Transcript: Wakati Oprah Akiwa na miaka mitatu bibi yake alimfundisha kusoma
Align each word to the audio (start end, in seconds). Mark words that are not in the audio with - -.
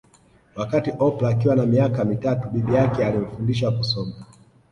Wakati 0.55 0.91
Oprah 0.99 1.31
Akiwa 1.31 1.55
na 1.55 1.65
miaka 1.65 2.05
mitatu 2.05 2.49
bibi 2.49 2.73
yake 2.73 3.05
alimfundisha 3.05 3.71
kusoma 3.71 4.15